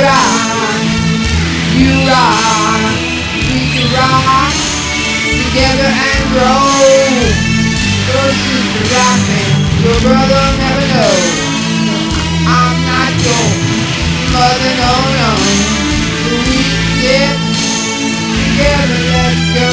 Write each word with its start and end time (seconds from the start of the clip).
rock, 0.00 0.82
you 1.76 1.92
rock, 2.08 2.80
we 3.44 3.60
can 3.72 3.86
rock 3.92 4.54
together 5.20 5.90
and 5.92 6.22
grow. 6.32 7.42
Your 8.08 8.28
sister 8.32 8.84
rockin', 8.94 9.52
your 9.84 9.98
brother 10.00 10.44
never 10.56 10.86
know. 10.92 11.16
I'm 12.48 12.76
not 12.88 13.12
your 13.20 13.48
mother, 14.32 14.72
no, 14.80 14.92
no. 15.20 15.30
We 16.48 16.62
get 17.04 17.36
together, 18.32 19.00
let's 19.12 19.44
go 19.56 19.72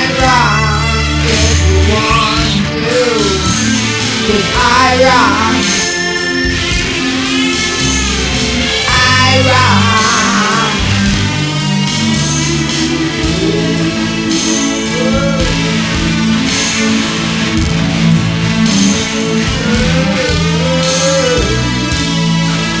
and 0.00 0.12
rock 0.20 0.92
if 1.24 1.56
you 1.68 1.78
want 1.88 2.52
to. 2.84 3.00
Cause 4.28 4.48
I 4.56 5.04
rock. 5.04 5.51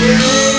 I 0.04 0.51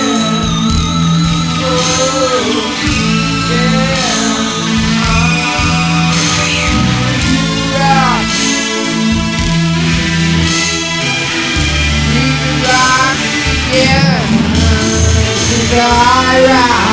rock. 16.41 16.83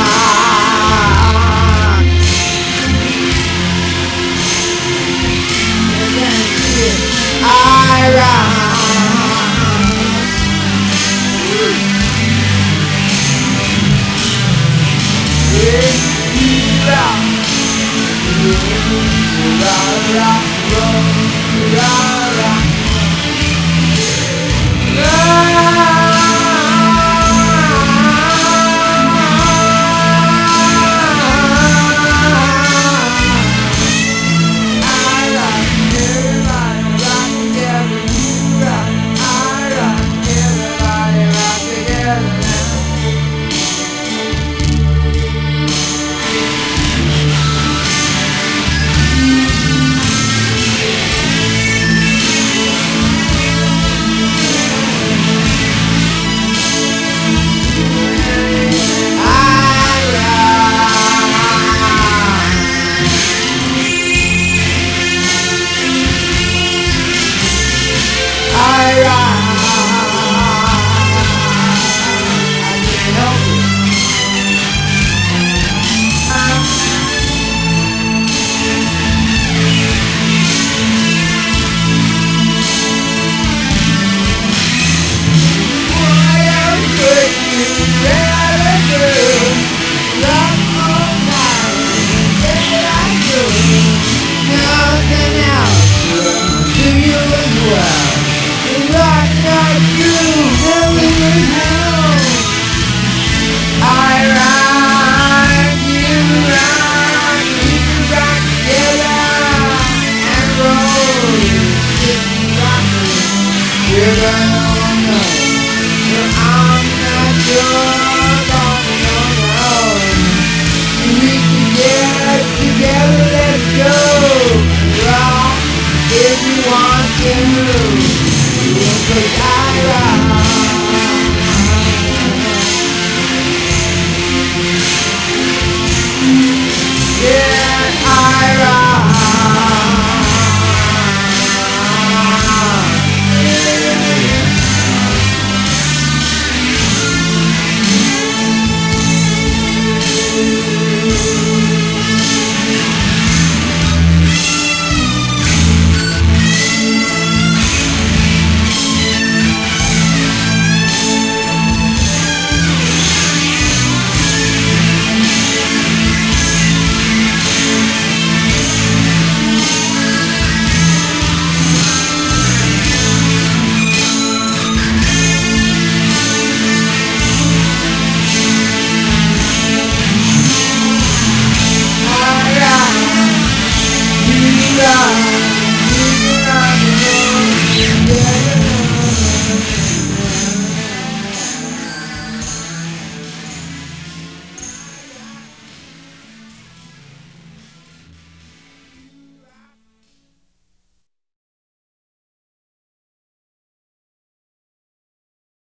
You 127.22 127.89